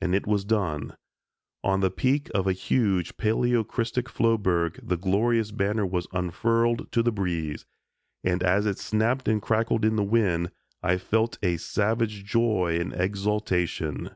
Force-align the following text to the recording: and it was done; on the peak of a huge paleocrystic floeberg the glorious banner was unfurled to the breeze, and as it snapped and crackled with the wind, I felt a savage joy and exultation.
and 0.00 0.14
it 0.14 0.28
was 0.28 0.44
done; 0.44 0.96
on 1.64 1.80
the 1.80 1.90
peak 1.90 2.30
of 2.32 2.46
a 2.46 2.52
huge 2.52 3.16
paleocrystic 3.16 4.04
floeberg 4.04 4.78
the 4.80 4.96
glorious 4.96 5.50
banner 5.50 5.84
was 5.84 6.06
unfurled 6.12 6.86
to 6.92 7.02
the 7.02 7.10
breeze, 7.10 7.66
and 8.22 8.44
as 8.44 8.64
it 8.64 8.78
snapped 8.78 9.26
and 9.26 9.42
crackled 9.42 9.82
with 9.84 9.96
the 9.96 10.04
wind, 10.04 10.52
I 10.84 10.98
felt 10.98 11.38
a 11.42 11.56
savage 11.56 12.24
joy 12.24 12.78
and 12.78 12.92
exultation. 12.92 14.10